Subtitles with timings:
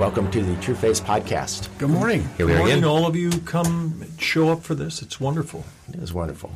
[0.00, 1.68] Welcome to the True Face Podcast.
[1.76, 2.26] Good morning.
[2.38, 2.88] Here we Good morning, again.
[2.88, 5.02] all of you come show up for this.
[5.02, 5.62] It's wonderful.
[5.90, 6.50] It is wonderful.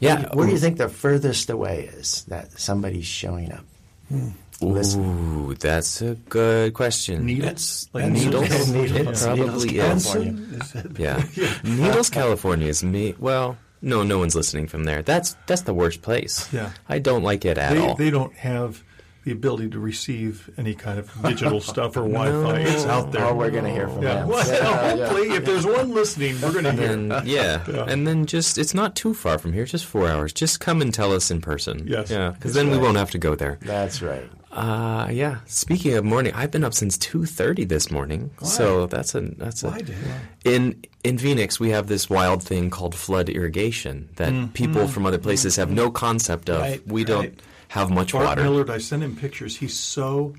[0.00, 0.34] Yeah.
[0.34, 3.64] Where do you think the furthest away is that somebody's showing up?
[4.08, 4.28] Hmm.
[4.62, 5.04] Listen.
[5.50, 7.26] Ooh, that's a good question.
[7.26, 7.90] Needles?
[7.92, 8.48] Like Like Needles?
[8.70, 8.70] Needles.
[8.70, 10.04] It Needles, probably is.
[10.04, 10.58] California.
[10.58, 11.24] Is it- Yeah.
[11.64, 13.14] Needles, California is me.
[13.18, 15.02] Well, no, no one's listening from there.
[15.02, 16.50] That's that's the worst place.
[16.52, 16.70] Yeah.
[16.88, 17.96] I don't like it at They, all.
[17.96, 18.82] they don't have
[19.24, 22.58] the ability to receive any kind of digital stuff or Wi-Fi.
[22.60, 23.24] It's out there.
[23.26, 24.14] Oh, we're going to hear from yeah.
[24.14, 24.28] them.
[24.28, 25.06] Well, Yeah, yeah.
[25.06, 26.90] hopefully, if there's one listening, we're going to hear.
[26.92, 27.62] and yeah.
[27.72, 27.84] Yeah.
[27.88, 30.32] and then just it's not too far from here, just four hours.
[30.32, 31.86] Just come and tell us in person.
[31.86, 32.10] Yes.
[32.10, 33.58] yeah, because then we won't have to go there.
[33.62, 34.28] That's right.
[34.50, 35.38] Uh, yeah.
[35.46, 38.30] Speaking of morning, I've been up since two thirty this morning.
[38.38, 38.48] Why?
[38.48, 39.96] So that's a that's a Why, Dave?
[40.44, 44.48] in in Phoenix we have this wild thing called flood irrigation that Mm-hmm.
[44.52, 46.60] people from other places have no concept of.
[46.60, 47.40] Right, we don't right.
[47.76, 48.42] Have much Bart water.
[48.42, 49.56] Millard, I sent him pictures.
[49.56, 50.34] He's so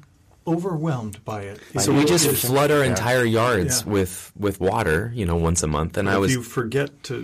[0.45, 1.59] overwhelmed by it.
[1.79, 3.91] So we just It's- flood our entire yards Yeah.
[3.93, 5.97] with with water, you know, once a month.
[5.97, 7.15] And I was you forget to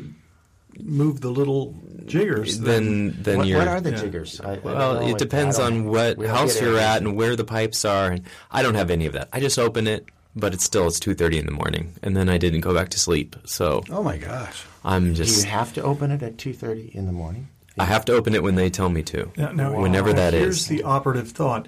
[0.82, 1.76] move the little
[2.06, 4.02] jiggers, then then What, you're what are the yeah.
[4.02, 4.40] jiggers?
[4.42, 7.36] I, I Well, know it what- depends on what we house you're at and where
[7.36, 9.28] the pipes are, and I don't have any of that.
[9.34, 12.30] I just open it, but it's still it's two thirty in the morning, and then
[12.30, 13.36] I didn't go back to sleep.
[13.46, 14.64] So Oh my gosh.
[14.86, 17.50] I'm Do you have to open it at 2.30 in the morning?
[17.80, 19.32] I have to open it when they tell me to.
[19.38, 20.68] Now, now, whenever that here's is.
[20.68, 21.68] the operative thought.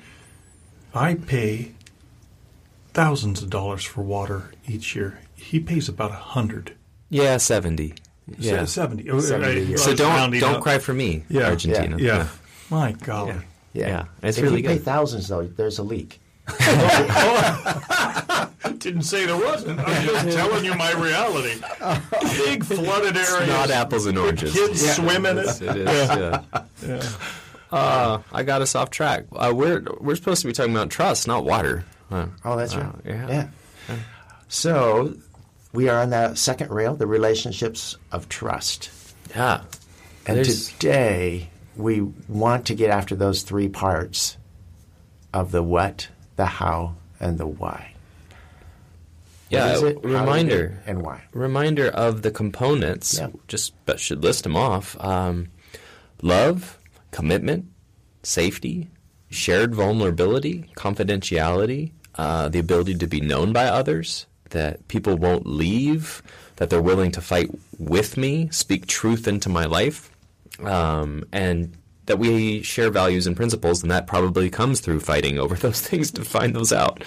[0.94, 1.72] I pay
[2.94, 5.20] thousands of dollars for water each year.
[5.36, 6.76] He pays about a hundred.
[7.10, 7.94] Yeah, seventy.
[8.38, 8.66] Yeah.
[8.66, 9.10] Se- seventy.
[9.10, 9.78] Uh, 70 I- a year.
[9.78, 10.62] I So don't don't up.
[10.64, 11.98] cry for me, Yeah, Argentina.
[12.00, 12.28] Yeah.
[12.70, 13.34] My golly.
[13.74, 13.88] Yeah.
[13.88, 16.20] Yeah, it's if really you pay thousands, though, there's a leak.
[18.64, 19.80] I didn't say there wasn't.
[19.80, 21.60] I'm just telling you my reality.
[22.46, 23.48] Big flooded areas.
[23.48, 24.54] Not apples and oranges.
[24.54, 25.62] Kids swim in It.
[25.62, 26.44] It is Yeah.
[26.86, 27.10] Yeah.
[27.72, 29.26] Uh, I got us off track.
[29.34, 31.86] Uh, we're we're supposed to be talking about trust, not water.
[32.12, 33.16] Uh, Oh, that's uh, right.
[33.30, 33.48] yeah.
[34.50, 35.16] So
[35.74, 38.90] we are on the second rail, the relationships of trust.
[39.36, 39.62] Yeah.
[40.28, 44.38] And There's- today we want to get after those three parts
[45.34, 47.94] of the what, the how, and the why.
[49.52, 50.04] Yeah, What is it?
[50.04, 50.82] Reminder.
[50.86, 51.24] and why.
[51.34, 53.18] reminder of the components.
[53.20, 53.30] Yeah.
[53.48, 54.96] Just but should list them off.
[55.00, 55.50] Um,
[56.22, 56.78] love,
[57.12, 57.66] commitment,
[58.24, 58.90] safety,
[59.30, 66.22] shared vulnerability, confidentiality, uh, the ability to be known by others, that people won't leave,
[66.58, 70.12] that they're willing to fight with me, speak truth into my life,
[70.64, 71.76] um, and
[72.08, 76.12] that we share values and principles, and that probably comes through fighting over those things
[76.12, 77.04] to find those out.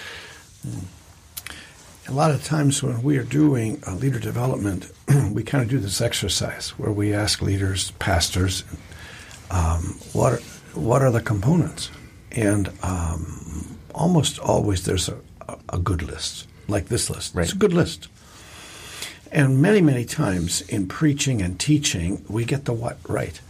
[2.06, 4.92] A lot of times when we are doing uh, leader development,
[5.32, 8.64] we kind of do this exercise where we ask leaders, pastors,
[9.50, 10.40] um, what are,
[10.74, 11.90] what are the components?
[12.32, 15.16] And um, almost always there's a,
[15.70, 17.34] a good list, like this list.
[17.34, 17.44] Right.
[17.44, 18.08] It's a good list.
[19.32, 23.40] And many, many times in preaching and teaching, we get the what right.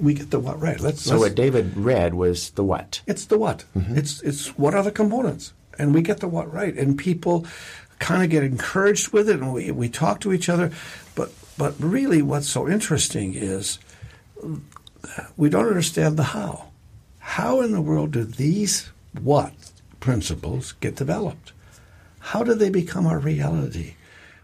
[0.00, 0.78] We get the what right.
[0.78, 3.00] Let's, So let's what David read was the what.
[3.06, 3.64] it's the what.
[3.74, 7.46] It's it's what are the components, and we get the what right, and people
[7.98, 10.70] kind of get encouraged with it, and we we talk to each other,
[11.14, 13.78] but but really, what's so interesting is
[15.36, 16.66] we don't understand the how.
[17.18, 18.90] How in the world do these
[19.20, 19.52] what
[20.00, 21.52] principles get developed?
[22.20, 23.94] How do they become our reality?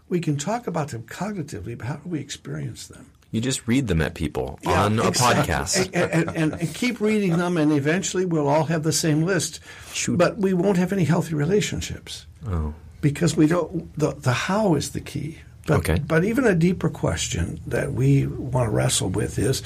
[0.07, 3.11] We can talk about them cognitively, but how do we experience them?
[3.35, 5.53] You just read them at people Yeah, on a exactly.
[5.53, 5.89] podcast.
[5.93, 9.59] And, and, and, and keep reading them, and eventually we'll all have the same list.
[9.91, 10.17] Shoot.
[10.17, 12.73] But we won't have any healthy relationships Oh.
[13.01, 13.93] because we don't.
[13.99, 15.39] The, the how is the key.
[15.67, 15.99] But, Okay.
[15.99, 19.61] But even a deeper question that we want to wrestle with is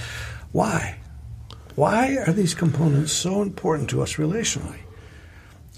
[0.52, 0.98] why?
[1.76, 4.80] Why are these components so important to us relationally?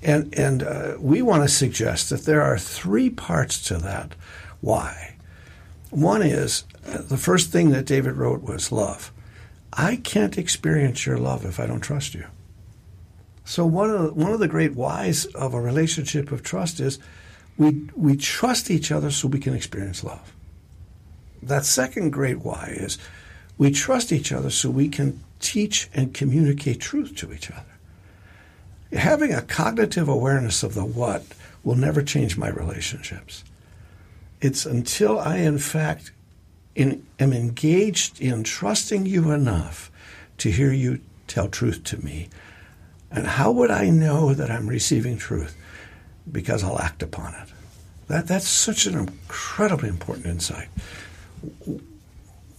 [0.01, 4.15] And and uh, we want to suggest that there are three parts to that.
[4.61, 5.15] Why?
[5.91, 9.11] One is the first thing that David wrote was love.
[9.73, 12.25] I can't experience your love if I don't trust you.
[13.43, 16.97] So one of the, one of the great whys of a relationship of trust is
[17.57, 20.33] we we trust each other so we can experience love.
[21.43, 22.97] That second great why is
[23.57, 27.65] we trust each other so we can teach and communicate truth to each other.
[28.97, 31.25] Having a cognitive awareness of the what
[31.63, 33.43] will never change my relationships.
[34.41, 36.11] It's until I, in fact,
[36.75, 39.91] in, am engaged in trusting you enough
[40.39, 42.29] to hear you tell truth to me.
[43.11, 45.55] And how would I know that I'm receiving truth?
[46.31, 47.49] Because I'll act upon it.
[48.07, 50.69] That, that's such an incredibly important insight.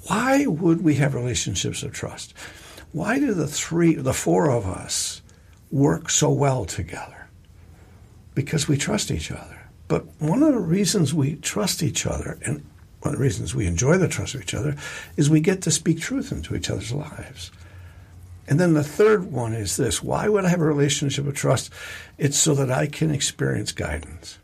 [0.06, 2.34] Why would we have relationships of trust?
[2.92, 5.22] Why do the three, the four of us,
[5.70, 7.22] work so well together?
[8.34, 9.61] because we trust each other.
[9.92, 12.64] But one of the reasons we trust each other, and
[13.02, 14.74] one of the reasons we enjoy the trust of each other,
[15.18, 17.50] is we get to speak truth into each other's lives.
[18.48, 21.70] And then the third one is this why would I have a relationship of trust?
[22.16, 24.38] It's so that I can experience guidance.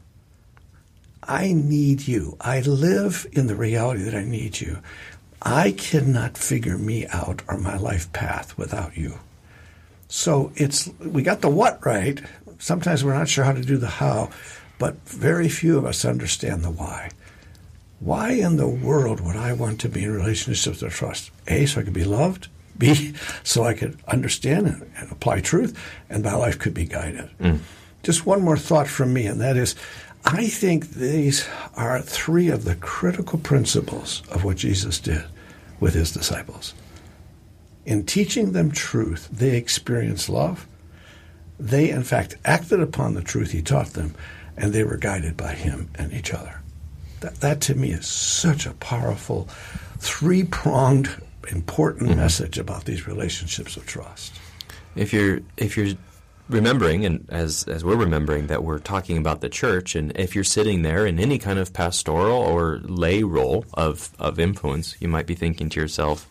[1.22, 2.36] I need you.
[2.42, 4.80] I live in the reality that I need you.
[5.40, 9.18] I cannot figure me out or my life path without you.
[10.08, 12.20] So it's we got the what right.
[12.58, 14.28] Sometimes we're not sure how to do the how,
[14.78, 17.10] but very few of us understand the why.
[18.00, 21.30] Why in the world would I want to be in relationships of trust?
[21.48, 22.48] A, so I could be loved.
[22.78, 25.76] B, so I could understand and, and apply truth,
[26.08, 27.28] and my life could be guided.
[27.40, 27.58] Mm.
[28.04, 29.74] Just one more thought from me, and that is
[30.24, 35.24] I think these are three of the critical principles of what Jesus did
[35.80, 36.74] with his disciples.
[37.86, 40.66] In teaching them truth, they experienced love.
[41.58, 44.14] They, in fact, acted upon the truth he taught them,
[44.58, 46.60] and they were guided by him and each other.
[47.20, 49.48] That, that to me is such a powerful,
[49.98, 51.10] three pronged,
[51.48, 52.20] important mm-hmm.
[52.20, 54.38] message about these relationships of trust.
[54.94, 55.96] If you're if you're
[56.48, 60.44] remembering, and as as we're remembering that we're talking about the church, and if you're
[60.44, 65.26] sitting there in any kind of pastoral or lay role of of influence, you might
[65.26, 66.28] be thinking to yourself.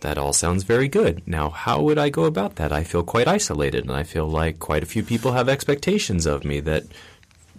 [0.00, 1.20] That all sounds very good.
[1.26, 2.72] Now, how would I go about that?
[2.72, 6.42] I feel quite isolated, and I feel like quite a few people have expectations of
[6.42, 6.84] me that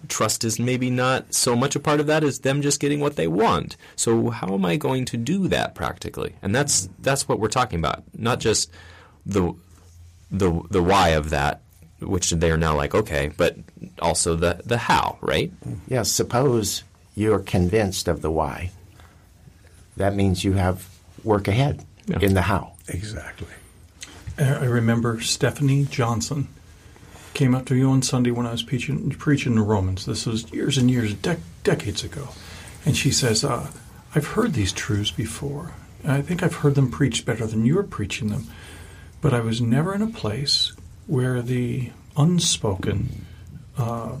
[0.08, 3.16] trust is maybe not so much a part of that as them just getting what
[3.16, 3.76] they want.
[3.96, 6.34] So how am I going to do that practically?
[6.42, 8.02] And that's that's what we're talking about.
[8.16, 8.70] Not just
[9.24, 9.54] the
[10.30, 11.62] the the why of that,
[12.00, 13.56] which they are now like okay, but
[14.00, 15.52] also the the how, right?
[15.88, 16.02] Yeah.
[16.02, 16.82] Suppose
[17.14, 18.70] you're convinced of the why.
[19.96, 20.88] That means you have
[21.22, 22.18] work ahead yeah.
[22.20, 22.72] in the how.
[22.88, 23.48] Exactly.
[24.38, 26.48] I remember Stephanie Johnson
[27.42, 30.06] came up to me on Sunday when I was preaching, preaching the Romans.
[30.06, 32.28] This was years and years, decades ago.
[32.86, 33.68] And she says, uh,
[34.14, 35.72] I've heard these truths before.
[36.04, 38.46] I think I've heard them preached better than you're preaching them.
[39.20, 40.72] But I was never in a place
[41.08, 43.26] where the unspoken,
[43.76, 44.18] uh,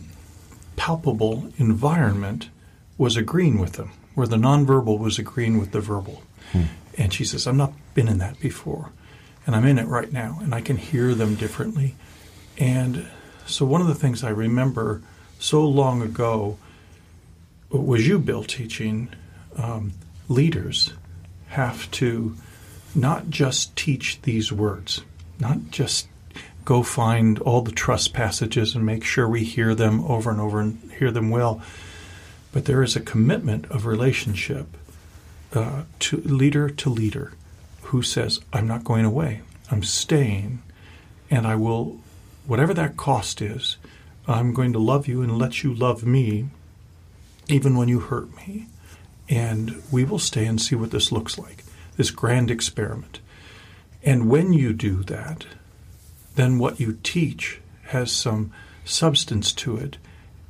[0.74, 2.48] palpable environment
[2.98, 6.24] was agreeing with them, where the nonverbal was agreeing with the verbal.
[6.50, 6.62] Hmm.
[6.98, 8.90] And she says, I've not been in that before.
[9.46, 11.94] And I'm in it right now, and I can hear them differently.
[12.58, 13.06] And
[13.46, 15.02] so one of the things I remember
[15.38, 16.58] so long ago
[17.70, 19.08] was you, Bill, teaching
[19.56, 19.92] um,
[20.28, 20.92] leaders
[21.48, 22.36] have to
[22.94, 25.02] not just teach these words,
[25.38, 26.08] not just
[26.64, 30.60] go find all the trust passages and make sure we hear them over and over
[30.60, 31.62] and hear them well,
[32.52, 34.76] but there is a commitment of relationship
[35.54, 37.32] uh, to leader to leader
[37.82, 39.40] who says, I'm not going away,
[39.70, 40.62] I'm staying,
[41.30, 41.98] and I will
[42.46, 43.76] whatever that cost is,
[44.26, 46.46] I'm going to love you and let you love me
[47.48, 48.66] even when you hurt me.
[49.28, 51.64] And we will stay and see what this looks like,
[51.96, 53.20] this grand experiment.
[54.02, 55.46] And when you do that,
[56.34, 58.52] then what you teach has some
[58.84, 59.96] substance to it,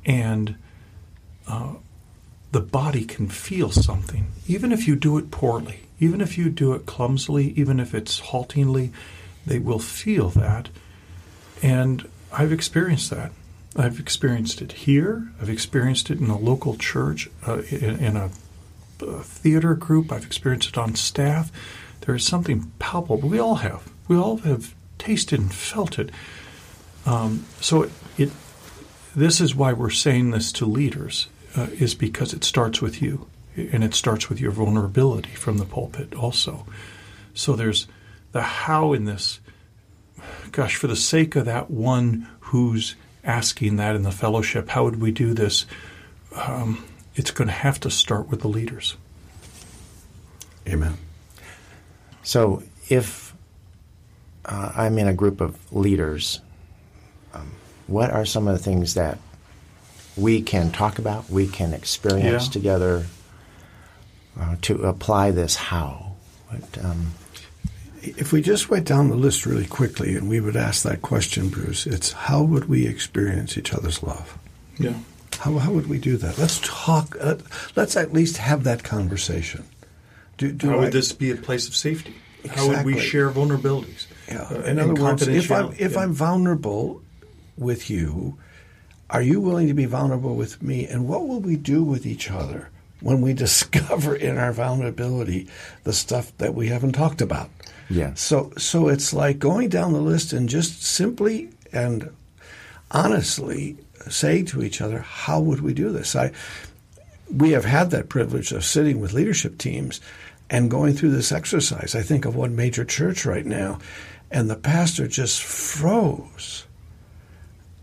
[0.05, 0.55] and
[1.47, 1.73] uh,
[2.51, 6.73] the body can feel something, even if you do it poorly, even if you do
[6.73, 8.91] it clumsily, even if it's haltingly,
[9.45, 10.69] they will feel that
[11.63, 13.31] and I've experienced that.
[13.75, 15.31] I've experienced it here.
[15.41, 18.29] I've experienced it in a local church, uh, in, in a,
[19.01, 20.11] a, theater group.
[20.11, 21.51] I've experienced it on staff.
[22.01, 23.29] There is something palpable.
[23.29, 23.89] We all have.
[24.07, 26.11] We all have tasted and felt it.
[27.05, 28.31] Um, so it, it,
[29.15, 33.27] This is why we're saying this to leaders, uh, is because it starts with you,
[33.55, 36.65] and it starts with your vulnerability from the pulpit also.
[37.33, 37.87] So there's
[38.33, 39.39] the how in this
[40.51, 45.01] gosh, for the sake of that one who's asking that in the fellowship, how would
[45.01, 45.65] we do this?
[46.35, 48.95] Um, it's going to have to start with the leaders.
[50.67, 50.97] Amen.
[52.23, 53.33] So if
[54.45, 56.39] uh, I'm in a group of leaders,
[57.33, 57.51] um,
[57.87, 59.19] what are some of the things that
[60.15, 62.51] we can talk about, we can experience yeah.
[62.51, 63.05] together
[64.39, 66.15] uh, to apply this how?
[66.49, 67.13] What, um,
[68.03, 71.49] if we just went down the list really quickly and we would ask that question,
[71.49, 74.37] Bruce, it's how would we experience each other's love?
[74.77, 74.95] Yeah.
[75.39, 76.37] How, how would we do that?
[76.37, 77.37] Let's talk, uh,
[77.75, 79.65] let's at least have that conversation.
[80.37, 82.15] Do, do how I, would this be a place of safety?
[82.43, 82.67] Exactly.
[82.67, 84.07] How would we share vulnerabilities?
[84.27, 84.47] Yeah.
[84.51, 85.99] Uh, In other words, if, I'm, if yeah.
[85.99, 87.01] I'm vulnerable
[87.57, 88.37] with you,
[89.09, 90.85] are you willing to be vulnerable with me?
[90.87, 92.69] And what will we do with each other
[92.99, 95.47] when we discover in our vulnerability
[95.83, 97.49] the stuff that we haven't talked about?
[97.93, 98.13] Yeah.
[98.15, 102.09] So so it's like going down the list and just simply and
[102.89, 103.77] honestly
[104.09, 106.15] saying to each other, how would we do this?
[106.15, 106.31] I,
[107.31, 110.01] we have had that privilege of sitting with leadership teams
[110.49, 111.95] and going through this exercise.
[111.95, 113.79] I think of one major church right now,
[114.29, 116.65] and the pastor just froze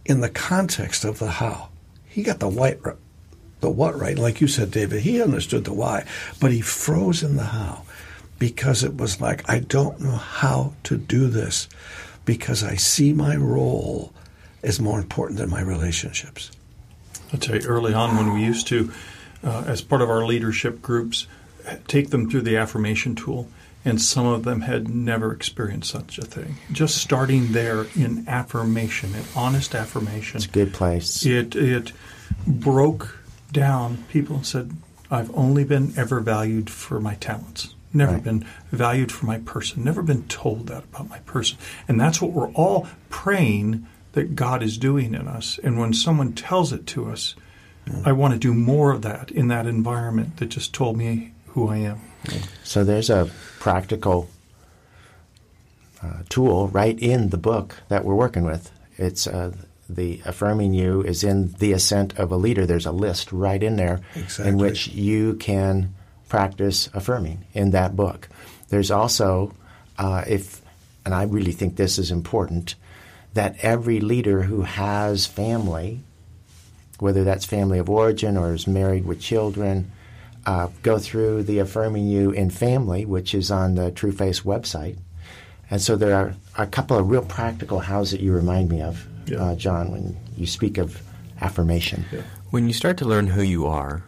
[0.05, 1.69] in the context of the how.
[2.07, 2.81] He got the white,
[3.61, 5.03] the what right, like you said, David.
[5.03, 6.05] He understood the why,
[6.41, 7.85] but he froze in the how
[8.41, 11.69] because it was like I don't know how to do this
[12.25, 14.13] because I see my role
[14.65, 16.51] as more important than my relationships.
[17.33, 18.91] I'll tell you, early on when we used to,
[19.45, 21.29] uh, as part of our leadership groups,
[21.87, 23.49] take them through the affirmation tool,
[23.85, 26.57] and some of them had never experienced such a thing.
[26.73, 31.25] Just starting there in affirmation, in honest affirmation, It's a good place.
[31.25, 31.93] it it
[32.47, 33.19] broke
[33.53, 34.73] down people and said,
[35.11, 38.23] "I've only been ever valued for my talents." Never Right.
[38.25, 39.83] been valued for my person.
[39.85, 41.59] Never been told that about my person.
[41.89, 45.59] And that's what we're all praying that God is doing in us.
[45.65, 47.35] And when someone tells it to us,
[48.05, 51.69] I want to do more of that in that environment that just told me who
[51.69, 52.01] I am.
[52.63, 53.29] So there's a
[53.59, 54.29] practical
[56.03, 58.71] uh, tool right in the book that we're working with.
[58.97, 59.53] It's uh,
[59.89, 62.65] the affirming you is in the ascent of a leader.
[62.67, 64.49] There's a list right in there Exactly.
[64.49, 65.95] in which you can
[66.31, 68.29] practice affirming in that book.
[68.71, 69.53] There's also,
[69.99, 70.63] uh, if,
[71.05, 72.75] and I really think this is important,
[73.35, 76.01] that every leader who has family
[77.01, 79.91] whether that's family of origin or is married with children,
[80.47, 84.99] uh, go through the Affirming You in Family, which is on the True Face website.
[85.71, 89.07] And so there are a couple of real practical hows that you remind me of,
[89.27, 89.39] Yeah.
[89.43, 91.01] uh, John, when you speak of
[91.41, 92.05] affirmation.
[92.51, 94.03] When you start to learn who you are,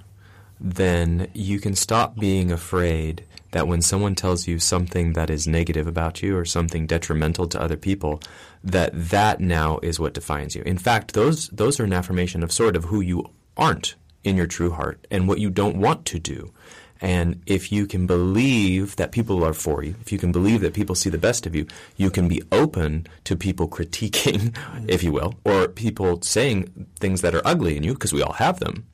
[0.62, 5.87] then you can stop being afraid that when someone tells you something that is negative
[5.87, 8.23] about you or something detrimental to other people,
[8.62, 10.62] that that now is what defines you.
[10.62, 14.47] In fact, those those are an affirmation of sort of who you aren't in your
[14.47, 16.52] true heart and what you don't want to do.
[17.00, 20.73] And if you can believe that people are for you, if you can believe that
[20.73, 21.66] people see the best of you,
[21.97, 24.57] you can be open to people critiquing,
[24.88, 28.35] if you will, or people saying things that are ugly in you, because we all
[28.35, 28.87] have them.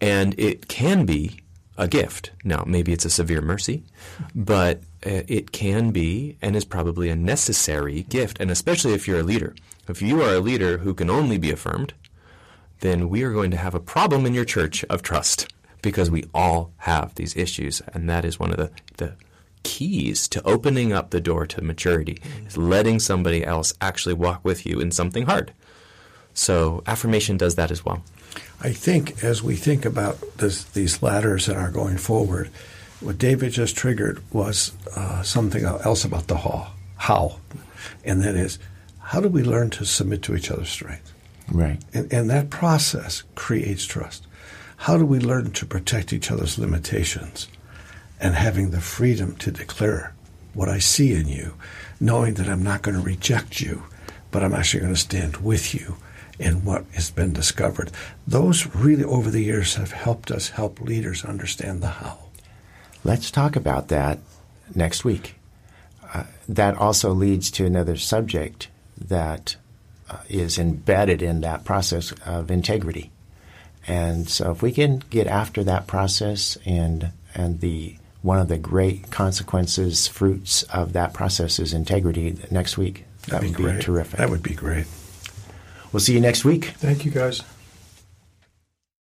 [0.00, 1.40] And it can be
[1.78, 2.30] a gift.
[2.44, 3.84] Now, maybe it's a severe mercy,
[4.34, 8.40] but uh, it can be and is probably a necessary gift.
[8.40, 9.54] And especially if you're a leader.
[9.88, 11.94] If you are a leader who can only be affirmed,
[12.80, 16.24] then we are going to have a problem in your church of trust because we
[16.34, 17.82] all have these issues.
[17.92, 19.14] And that is one of the, the
[19.62, 24.66] keys to opening up the door to maturity, is letting somebody else actually walk with
[24.66, 25.52] you in something hard.
[26.34, 28.02] So affirmation does that as well.
[28.60, 32.50] I think as we think about this, these ladders that are going forward,
[33.00, 37.40] what David just triggered was uh, something else about the how, how,
[38.04, 38.58] and that is,
[39.00, 41.12] how do we learn to submit to each other's strength?
[41.50, 41.80] Right.
[41.94, 44.26] And, and that process creates trust.
[44.78, 47.48] How do we learn to protect each other's limitations
[48.20, 50.14] and having the freedom to declare
[50.54, 51.54] what I see in you,
[52.00, 53.84] knowing that I'm not going to reject you,
[54.30, 55.96] but I'm actually going to stand with you
[56.38, 57.90] in what has been discovered?
[58.26, 62.18] Those really, over the years, have helped us help leaders understand the how.
[63.04, 64.18] Let's talk about that
[64.74, 65.36] next week.
[66.12, 69.56] Uh, that also leads to another subject that
[70.08, 73.10] uh, is embedded in that process of integrity.
[73.86, 78.58] And so, if we can get after that process and and the one of the
[78.58, 83.04] great consequences, fruits of that process is integrity next week.
[83.22, 83.80] That That'd would be great.
[83.82, 84.18] terrific.
[84.18, 84.86] That would be great.
[85.96, 86.74] We'll see you next week.
[86.76, 87.42] Thank you, guys.